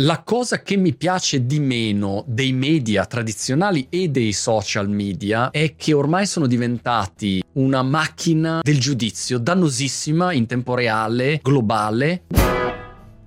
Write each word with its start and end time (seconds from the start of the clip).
La 0.00 0.22
cosa 0.22 0.60
che 0.60 0.76
mi 0.76 0.94
piace 0.94 1.46
di 1.46 1.58
meno 1.58 2.22
dei 2.26 2.52
media 2.52 3.06
tradizionali 3.06 3.86
e 3.88 4.08
dei 4.08 4.34
social 4.34 4.90
media 4.90 5.48
è 5.48 5.74
che 5.74 5.94
ormai 5.94 6.26
sono 6.26 6.46
diventati 6.46 7.42
una 7.52 7.82
macchina 7.82 8.60
del 8.62 8.78
giudizio 8.78 9.38
dannosissima 9.38 10.34
in 10.34 10.44
tempo 10.44 10.74
reale, 10.74 11.40
globale 11.42 12.24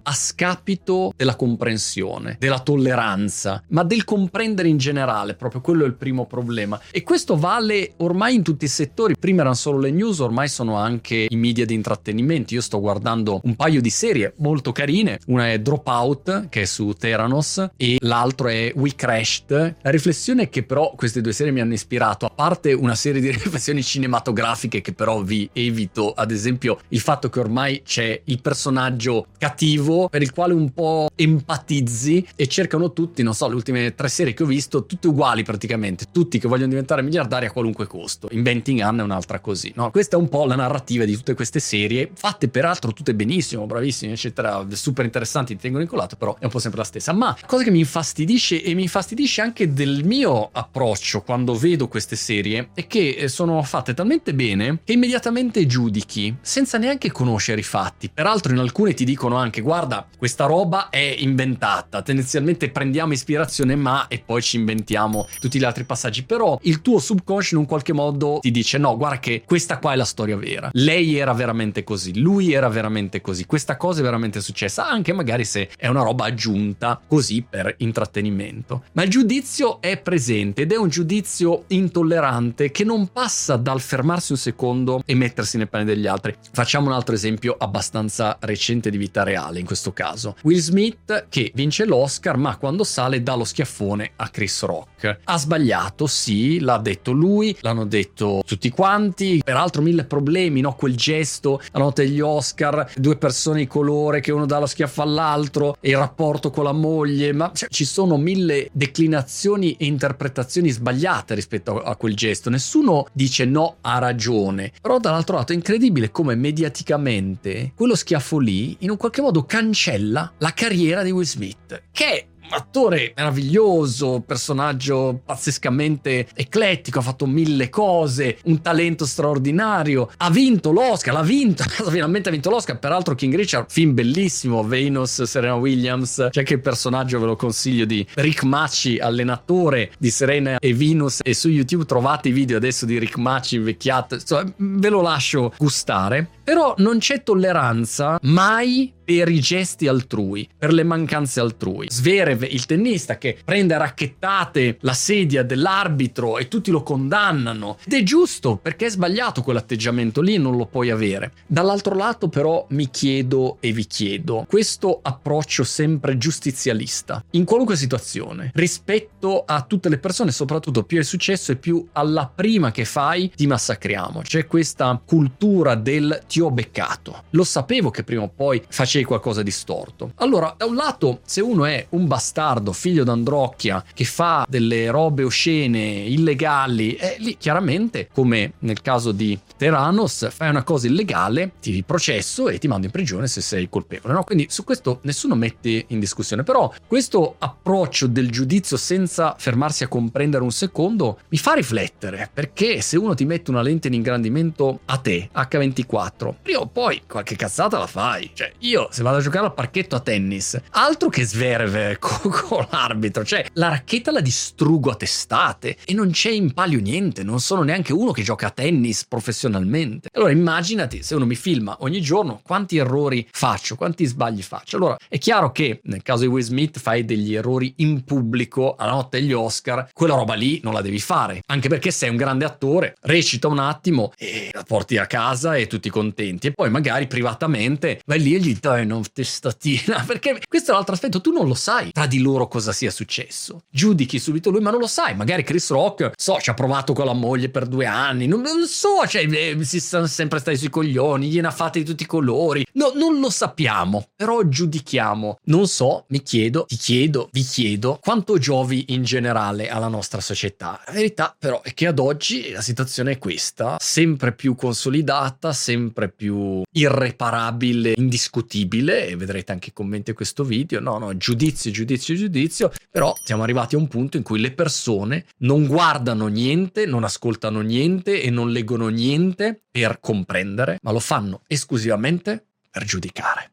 a 0.09 0.13
scapito 0.13 1.13
della 1.15 1.35
comprensione, 1.35 2.37
della 2.39 2.59
tolleranza, 2.59 3.63
ma 3.67 3.83
del 3.83 4.03
comprendere 4.03 4.67
in 4.67 4.77
generale, 4.77 5.35
proprio 5.35 5.61
quello 5.61 5.83
è 5.83 5.87
il 5.87 5.93
primo 5.93 6.25
problema. 6.25 6.79
E 6.89 7.03
questo 7.03 7.37
vale 7.37 7.93
ormai 7.97 8.33
in 8.33 8.41
tutti 8.41 8.65
i 8.65 8.69
settori. 8.69 9.15
Prima 9.19 9.41
erano 9.41 9.53
solo 9.53 9.77
le 9.77 9.91
news, 9.91 10.17
ormai 10.17 10.47
sono 10.47 10.77
anche 10.77 11.27
i 11.29 11.35
media 11.35 11.63
di 11.63 11.75
intrattenimento. 11.75 12.55
Io 12.55 12.61
sto 12.61 12.79
guardando 12.79 13.39
un 13.43 13.55
paio 13.55 13.81
di 13.81 13.91
serie 13.91 14.33
molto 14.37 14.71
carine. 14.71 15.19
Una 15.27 15.51
è 15.51 15.59
Dropout, 15.59 16.49
che 16.49 16.61
è 16.61 16.65
su 16.65 16.91
Theranos, 16.93 17.69
e 17.77 17.97
l'altro 17.99 18.47
è 18.47 18.73
We 18.75 18.95
Crashed. 18.95 19.75
La 19.79 19.91
riflessione 19.91 20.49
che 20.49 20.63
però 20.63 20.93
queste 20.95 21.21
due 21.21 21.33
serie 21.33 21.51
mi 21.51 21.61
hanno 21.61 21.73
ispirato, 21.73 22.25
a 22.25 22.31
parte 22.31 22.73
una 22.73 22.95
serie 22.95 23.21
di 23.21 23.29
riflessioni 23.31 23.83
cinematografiche 23.83 24.81
che 24.81 24.93
però 24.93 25.21
vi 25.21 25.47
evito, 25.53 26.13
ad 26.13 26.31
esempio 26.31 26.79
il 26.87 26.99
fatto 26.99 27.29
che 27.29 27.39
ormai 27.39 27.83
c'è 27.83 28.19
il 28.23 28.41
personaggio 28.41 29.27
cattivo 29.37 29.97
per 30.07 30.21
il 30.21 30.31
quale 30.31 30.53
un 30.53 30.71
po' 30.71 31.09
empatizzi 31.15 32.27
e 32.35 32.47
cercano 32.47 32.93
tutti, 32.93 33.23
non 33.23 33.33
so, 33.33 33.47
le 33.47 33.55
ultime 33.55 33.95
tre 33.95 34.07
serie 34.07 34.33
che 34.33 34.43
ho 34.43 34.45
visto, 34.45 34.85
tutte 34.85 35.07
uguali 35.07 35.43
praticamente, 35.43 36.05
tutti 36.11 36.39
che 36.39 36.47
vogliono 36.47 36.69
diventare 36.69 37.01
miliardari 37.01 37.47
a 37.47 37.51
qualunque 37.51 37.87
costo. 37.87 38.27
Inventing 38.31 38.79
Anne 38.79 39.01
è 39.01 39.03
un'altra 39.03 39.39
così, 39.39 39.73
no? 39.75 39.91
Questa 39.91 40.15
è 40.15 40.19
un 40.19 40.29
po' 40.29 40.45
la 40.45 40.55
narrativa 40.55 41.05
di 41.05 41.15
tutte 41.15 41.33
queste 41.33 41.59
serie, 41.59 42.09
fatte 42.13 42.47
peraltro 42.47 42.93
tutte 42.93 43.13
benissimo, 43.13 43.65
bravissime, 43.65 44.13
eccetera, 44.13 44.65
super 44.71 45.05
interessanti, 45.05 45.55
ti 45.55 45.61
tengono 45.61 45.83
incollato, 45.83 46.15
però 46.15 46.37
è 46.39 46.45
un 46.45 46.51
po' 46.51 46.59
sempre 46.59 46.79
la 46.79 46.85
stessa. 46.85 47.11
Ma 47.13 47.35
cosa 47.45 47.63
che 47.63 47.71
mi 47.71 47.79
infastidisce 47.79 48.61
e 48.61 48.73
mi 48.73 48.83
infastidisce 48.83 49.41
anche 49.41 49.73
del 49.73 50.03
mio 50.03 50.49
approccio 50.51 51.21
quando 51.21 51.55
vedo 51.55 51.87
queste 51.87 52.15
serie 52.15 52.69
è 52.73 52.87
che 52.87 53.09
eh, 53.09 53.27
sono 53.27 53.61
fatte 53.63 53.93
talmente 53.93 54.33
bene 54.33 54.79
che 54.83 54.93
immediatamente 54.93 55.65
giudichi 55.65 56.37
senza 56.41 56.77
neanche 56.77 57.11
conoscere 57.11 57.59
i 57.59 57.63
fatti. 57.63 58.09
Peraltro 58.13 58.53
in 58.53 58.59
alcune 58.59 58.93
ti 58.93 59.03
dicono 59.03 59.35
anche 59.35 59.61
guarda 59.61 59.88
guarda, 59.89 60.07
questa 60.17 60.45
roba 60.45 60.89
è 60.89 61.15
inventata, 61.17 62.03
tendenzialmente 62.03 62.69
prendiamo 62.69 63.13
ispirazione 63.13 63.75
ma 63.75 64.07
e 64.07 64.21
poi 64.23 64.41
ci 64.41 64.57
inventiamo 64.57 65.27
tutti 65.39 65.57
gli 65.57 65.63
altri 65.63 65.83
passaggi, 65.83 66.23
però 66.23 66.59
il 66.63 66.81
tuo 66.81 66.99
subconscio 66.99 67.55
in 67.55 67.61
un 67.61 67.65
qualche 67.65 67.93
modo 67.93 68.37
ti 68.41 68.51
dice 68.51 68.77
no, 68.77 68.95
guarda 68.95 69.19
che 69.19 69.43
questa 69.45 69.79
qua 69.79 69.93
è 69.93 69.95
la 69.95 70.05
storia 70.05 70.37
vera, 70.37 70.69
lei 70.73 71.17
era 71.17 71.33
veramente 71.33 71.83
così, 71.83 72.19
lui 72.19 72.53
era 72.53 72.69
veramente 72.69 73.21
così, 73.21 73.45
questa 73.45 73.77
cosa 73.77 74.01
è 74.01 74.03
veramente 74.03 74.41
successa, 74.41 74.87
anche 74.87 75.11
magari 75.11 75.43
se 75.43 75.69
è 75.75 75.87
una 75.87 76.03
roba 76.03 76.25
aggiunta 76.25 77.01
così 77.07 77.43
per 77.47 77.73
intrattenimento. 77.79 78.83
Ma 78.93 79.03
il 79.03 79.09
giudizio 79.09 79.81
è 79.81 79.97
presente 79.97 80.61
ed 80.61 80.71
è 80.71 80.77
un 80.77 80.89
giudizio 80.89 81.63
intollerante 81.67 82.69
che 82.69 82.83
non 82.83 83.07
passa 83.11 83.55
dal 83.55 83.81
fermarsi 83.81 84.33
un 84.33 84.37
secondo 84.37 85.01
e 85.05 85.15
mettersi 85.15 85.57
nei 85.57 85.67
panni 85.67 85.85
degli 85.85 86.05
altri. 86.05 86.35
Facciamo 86.51 86.87
un 86.87 86.93
altro 86.93 87.15
esempio 87.15 87.55
abbastanza 87.57 88.37
recente 88.41 88.89
di 88.91 88.97
vita 88.97 89.23
reale 89.23 89.59
in 89.59 89.65
questo 89.65 89.78
questo 89.79 89.93
caso. 89.93 90.35
Will 90.43 90.59
Smith 90.59 91.27
che 91.29 91.51
vince 91.55 91.85
l'Oscar 91.85 92.35
ma 92.37 92.57
quando 92.57 92.83
sale 92.83 93.23
dà 93.23 93.35
lo 93.35 93.45
schiaffone 93.45 94.11
a 94.17 94.27
Chris 94.29 94.63
Rock. 94.63 95.19
Ha 95.23 95.37
sbagliato, 95.37 96.05
sì, 96.05 96.59
l'ha 96.59 96.77
detto 96.77 97.11
lui, 97.11 97.55
l'hanno 97.61 97.85
detto 97.85 98.41
tutti 98.45 98.69
quanti, 98.69 99.41
peraltro 99.43 99.81
mille 99.81 100.03
problemi, 100.03 100.59
no? 100.59 100.75
Quel 100.75 100.95
gesto, 100.95 101.61
la 101.71 101.79
notte 101.79 102.05
degli 102.05 102.19
Oscar, 102.19 102.91
due 102.95 103.15
persone 103.15 103.59
di 103.59 103.67
colore 103.67 104.19
che 104.19 104.33
uno 104.33 104.45
dà 104.45 104.59
lo 104.59 104.65
schiaffo 104.65 105.01
all'altro 105.01 105.77
il 105.81 105.97
rapporto 105.97 106.49
con 106.49 106.65
la 106.65 106.73
moglie, 106.73 107.31
ma 107.31 107.51
cioè, 107.53 107.69
ci 107.69 107.85
sono 107.85 108.17
mille 108.17 108.69
declinazioni 108.73 109.77
e 109.79 109.85
interpretazioni 109.85 110.69
sbagliate 110.69 111.35
rispetto 111.35 111.81
a 111.81 111.95
quel 111.95 112.15
gesto. 112.15 112.49
Nessuno 112.49 113.07
dice 113.13 113.45
no, 113.45 113.77
ha 113.81 113.99
ragione. 113.99 114.73
Però 114.81 114.99
dall'altro 114.99 115.37
lato 115.37 115.53
è 115.53 115.55
incredibile 115.55 116.11
come 116.11 116.35
mediaticamente 116.35 117.71
quello 117.75 117.95
schiaffo 117.95 118.39
lì 118.39 118.75
in 118.79 118.89
un 118.89 118.97
qualche 118.97 119.21
modo 119.21 119.43
cancella 119.43 119.67
cancella 119.69 120.33
la 120.39 120.51
carriera 120.53 121.03
di 121.03 121.11
Will 121.11 121.25
Smith, 121.25 121.83
che 121.91 122.05
è 122.05 122.25
attore 122.51 123.13
meraviglioso, 123.15 124.23
personaggio 124.25 125.21
pazzescamente 125.23 126.27
eclettico, 126.33 126.97
ha 126.97 127.03
fatto 127.03 127.27
mille 127.27 127.69
cose, 127.69 128.37
un 128.45 128.61
talento 128.61 129.05
straordinario, 129.05 130.09
ha 130.17 130.31
vinto 130.31 130.71
l'Oscar, 130.71 131.13
l'ha 131.13 131.21
vinto, 131.21 131.63
finalmente 131.89 132.29
ha 132.29 132.31
vinto 132.31 132.49
l'Oscar, 132.49 132.79
peraltro 132.79 133.13
King 133.13 133.35
Richard, 133.35 133.69
film 133.69 133.93
bellissimo, 133.93 134.63
Venus, 134.63 135.21
Serena 135.23 135.55
Williams, 135.55 136.27
c'è 136.31 136.39
anche 136.39 136.55
il 136.55 136.61
personaggio, 136.61 137.19
ve 137.19 137.27
lo 137.27 137.35
consiglio, 137.35 137.85
di 137.85 138.03
Rick 138.15 138.43
Macci, 138.43 138.97
allenatore 138.97 139.91
di 139.99 140.09
Serena 140.09 140.57
e 140.57 140.73
Venus 140.73 141.19
e 141.21 141.33
su 141.33 141.49
YouTube 141.49 141.85
trovate 141.85 142.29
i 142.29 142.31
video 142.31 142.57
adesso 142.57 142.85
di 142.85 142.97
Rick 142.97 143.17
Macci 143.17 143.57
invecchiato, 143.57 144.15
insomma, 144.15 144.51
ve 144.57 144.89
lo 144.89 145.01
lascio 145.01 145.53
gustare, 145.57 146.27
però 146.43 146.73
non 146.77 146.97
c'è 146.97 147.21
tolleranza 147.21 148.17
mai 148.23 148.93
per 149.09 149.27
i 149.27 149.39
gesti 149.39 149.87
altrui, 149.87 150.47
per 150.55 150.71
le 150.71 150.83
mancanze 150.83 151.39
altrui. 151.39 151.87
Zverev, 151.89 152.43
il 152.43 152.67
tennista 152.67 153.17
che 153.17 153.39
prende 153.43 153.73
a 153.73 153.79
racchettate 153.79 154.77
la 154.81 154.93
sedia 154.93 155.41
dell'arbitro 155.41 156.37
e 156.37 156.47
tutti 156.47 156.69
lo 156.69 156.83
condannano. 156.83 157.79
Ed 157.87 157.93
è 157.93 158.03
giusto 158.03 158.57
perché 158.61 158.85
è 158.85 158.89
sbagliato 158.91 159.41
quell'atteggiamento 159.41 160.21
lì, 160.21 160.37
non 160.37 160.57
lo 160.57 160.67
puoi 160.67 160.91
avere. 160.91 161.31
Dall'altro 161.47 161.95
lato 161.95 162.29
però 162.29 162.67
mi 162.69 162.91
chiedo 162.91 163.57
e 163.61 163.71
vi 163.71 163.87
chiedo, 163.87 164.45
questo 164.47 164.99
approccio 165.01 165.63
sempre 165.63 166.19
giustizialista, 166.19 167.25
in 167.31 167.45
qualunque 167.45 167.77
situazione, 167.77 168.51
rispetto 168.53 169.43
a 169.43 169.63
tutte 169.63 169.89
le 169.89 169.97
persone, 169.97 170.29
soprattutto 170.29 170.83
più 170.83 170.99
è 170.99 171.03
successo 171.03 171.51
e 171.51 171.55
più 171.55 171.83
alla 171.93 172.31
prima 172.31 172.69
che 172.69 172.85
fai 172.85 173.31
ti 173.35 173.47
massacriamo. 173.47 174.21
C'è 174.21 174.45
questa 174.45 175.01
cultura 175.03 175.73
del 175.73 176.21
ti 176.27 176.41
ho 176.41 176.51
beccato. 176.51 177.23
Lo 177.31 177.43
sapevo 177.43 177.89
che 177.89 178.03
prima 178.03 178.21
o 178.21 178.29
poi 178.29 178.61
facevi 178.69 178.97
c'è 178.99 179.05
qualcosa 179.05 179.41
di 179.41 179.51
storto. 179.51 180.11
Allora, 180.15 180.53
da 180.57 180.65
un 180.65 180.75
lato, 180.75 181.19
se 181.25 181.41
uno 181.41 181.65
è 181.65 181.85
un 181.89 182.07
bastardo, 182.07 182.73
figlio 182.73 183.03
d'Androcchia, 183.03 183.83
che 183.93 184.03
fa 184.03 184.45
delle 184.47 184.89
robe 184.89 185.23
oscene, 185.23 185.79
illegali, 185.79 186.95
eh, 186.95 187.15
lì 187.19 187.37
chiaramente, 187.37 188.09
come 188.13 188.53
nel 188.59 188.81
caso 188.81 189.11
di 189.11 189.37
Teranos, 189.57 190.29
fai 190.31 190.49
una 190.49 190.63
cosa 190.63 190.87
illegale, 190.87 191.51
ti 191.61 191.83
processo 191.83 192.49
e 192.49 192.57
ti 192.57 192.67
mando 192.67 192.87
in 192.87 192.91
prigione 192.91 193.27
se 193.27 193.41
sei 193.41 193.69
colpevole. 193.69 194.13
No? 194.13 194.23
Quindi 194.23 194.47
su 194.49 194.63
questo 194.63 194.99
nessuno 195.03 195.35
mette 195.35 195.85
in 195.87 195.99
discussione. 195.99 196.43
Però 196.43 196.71
questo 196.85 197.35
approccio 197.39 198.07
del 198.07 198.29
giudizio 198.29 198.77
senza 198.77 199.35
fermarsi 199.37 199.83
a 199.83 199.87
comprendere 199.87 200.43
un 200.43 200.51
secondo 200.51 201.19
mi 201.29 201.37
fa 201.37 201.53
riflettere, 201.53 202.29
perché 202.33 202.81
se 202.81 202.97
uno 202.97 203.13
ti 203.13 203.25
mette 203.25 203.51
una 203.51 203.61
lente 203.61 203.89
di 203.89 203.95
ingrandimento 203.95 204.81
a 204.85 204.97
te, 204.97 205.29
H24, 205.33 206.33
prima 206.41 206.59
o 206.59 206.67
poi 206.67 207.01
qualche 207.07 207.35
cazzata 207.35 207.77
la 207.77 207.87
fai. 207.87 208.31
Cioè, 208.33 208.51
io 208.59 208.88
se 208.89 209.03
vado 209.03 209.17
a 209.17 209.21
giocare 209.21 209.45
al 209.45 209.53
parchetto 209.53 209.95
a 209.95 209.99
tennis, 209.99 210.59
altro 210.71 211.09
che 211.09 211.25
sverve 211.25 211.97
con, 211.99 212.31
con 212.31 212.67
l'arbitro, 212.69 213.23
cioè 213.23 213.45
la 213.53 213.69
racchetta 213.69 214.11
la 214.11 214.21
distruggo 214.21 214.91
a 214.91 214.95
testate 214.95 215.77
e 215.85 215.93
non 215.93 216.11
c'è 216.11 216.31
in 216.31 216.53
palio 216.53 216.79
niente, 216.79 217.23
non 217.23 217.39
sono 217.39 217.63
neanche 217.63 217.93
uno 217.93 218.11
che 218.11 218.23
gioca 218.23 218.47
a 218.47 218.51
tennis 218.51 219.05
professionalmente. 219.05 220.09
Allora 220.13 220.31
immaginati 220.31 221.03
se 221.03 221.15
uno 221.15 221.25
mi 221.25 221.35
filma 221.35 221.77
ogni 221.81 222.01
giorno 222.01 222.41
quanti 222.43 222.77
errori 222.77 223.27
faccio, 223.31 223.75
quanti 223.75 224.05
sbagli 224.05 224.41
faccio. 224.41 224.77
Allora 224.77 224.97
è 225.07 225.17
chiaro 225.17 225.51
che 225.51 225.81
nel 225.83 226.01
caso 226.01 226.23
di 226.23 226.27
Will 226.27 226.43
Smith 226.43 226.79
fai 226.79 227.05
degli 227.05 227.35
errori 227.35 227.73
in 227.77 228.03
pubblico 228.03 228.75
alla 228.75 228.91
notte 228.91 229.19
degli 229.19 229.33
Oscar, 229.33 229.89
quella 229.93 230.15
roba 230.15 230.33
lì 230.33 230.59
non 230.63 230.73
la 230.73 230.81
devi 230.81 230.99
fare, 230.99 231.41
anche 231.45 231.69
perché 231.69 231.91
sei 231.91 232.09
un 232.09 232.17
grande 232.17 232.45
attore, 232.45 232.95
recita 233.01 233.47
un 233.47 233.59
attimo 233.59 234.11
e 234.17 234.49
la 234.51 234.63
porti 234.63 234.97
a 234.97 235.05
casa 235.05 235.55
e 235.55 235.67
tutti 235.67 235.89
contenti 235.89 236.47
e 236.47 236.51
poi 236.51 236.69
magari 236.69 237.07
privatamente 237.07 238.01
vai 238.05 238.19
lì 238.21 238.35
e 238.35 238.39
gli 238.39 238.49
dai 238.69 238.85
una 238.85 239.01
testatina, 239.11 240.03
perché 240.07 240.39
questo 240.47 240.71
è 240.71 240.73
l'altro 240.73 240.93
aspetto, 240.93 241.21
tu 241.21 241.31
non 241.31 241.47
lo 241.47 241.53
sai 241.53 241.91
tra 241.91 242.05
di 242.05 242.19
loro 242.19 242.47
cosa 242.47 242.71
sia 242.71 242.91
successo. 242.91 243.63
Giudichi 243.69 244.19
subito 244.19 244.49
lui, 244.49 244.61
ma 244.61 244.71
non 244.71 244.79
lo 244.79 244.87
sai, 244.87 245.15
magari 245.15 245.43
Chris 245.43 245.69
Rock, 245.69 246.11
so, 246.15 246.39
ci 246.39 246.49
ha 246.49 246.53
provato 246.53 246.93
con 246.93 247.05
la 247.05 247.13
moglie 247.13 247.49
per 247.49 247.65
due 247.65 247.85
anni, 247.85 248.27
non, 248.27 248.41
non 248.41 248.65
so, 248.67 249.05
cioè, 249.07 249.25
eh, 249.29 249.63
si 249.63 249.79
sono 249.79 250.07
sempre 250.07 250.39
stati 250.39 250.57
sui 250.57 250.69
coglioni, 250.69 251.29
gliene 251.29 251.47
ha 251.47 251.51
fatte 251.51 251.79
di 251.79 251.85
tutti 251.85 252.03
i 252.03 252.07
colori, 252.07 252.65
no, 252.73 252.91
non 252.95 253.19
lo 253.19 253.29
sappiamo, 253.29 254.07
però 254.15 254.47
giudichiamo. 254.47 255.39
Non 255.45 255.67
so, 255.67 256.05
mi 256.09 256.21
chiedo, 256.21 256.65
ti 256.65 256.75
chiedo, 256.75 257.29
vi 257.31 257.43
chiedo, 257.43 257.99
quanto 258.01 258.37
giovi 258.37 258.85
in 258.89 259.03
generale 259.03 259.69
alla 259.69 259.87
nostra 259.87 260.21
società. 260.21 260.81
La 260.85 260.93
verità 260.93 261.35
però 261.37 261.61
è 261.61 261.73
che 261.73 261.87
ad 261.87 261.99
oggi 261.99 262.51
la 262.51 262.61
situazione 262.61 263.13
è 263.13 263.17
questa, 263.17 263.77
sempre 263.79 264.33
più 264.33 264.55
consolidata, 264.55 265.53
sempre 265.53 266.09
più 266.09 266.61
irreparabile, 266.71 267.93
indiscutibile 267.95 268.58
possibile, 268.59 269.07
e 269.07 269.15
vedrete 269.15 269.51
anche 269.51 269.69
i 269.69 269.73
commenti 269.73 270.11
a 270.11 270.13
questo 270.13 270.43
video, 270.43 270.79
no, 270.79 270.97
no, 270.97 271.15
giudizio, 271.15 271.71
giudizio, 271.71 272.15
giudizio, 272.15 272.71
però 272.89 273.13
siamo 273.23 273.43
arrivati 273.43 273.75
a 273.75 273.77
un 273.77 273.87
punto 273.87 274.17
in 274.17 274.23
cui 274.23 274.39
le 274.39 274.51
persone 274.51 275.25
non 275.39 275.65
guardano 275.65 276.27
niente, 276.27 276.85
non 276.85 277.03
ascoltano 277.03 277.61
niente 277.61 278.21
e 278.21 278.29
non 278.29 278.51
leggono 278.51 278.87
niente 278.87 279.61
per 279.69 279.99
comprendere, 279.99 280.79
ma 280.81 280.91
lo 280.91 280.99
fanno 280.99 281.41
esclusivamente 281.47 282.45
per 282.69 282.83
giudicare. 282.83 283.51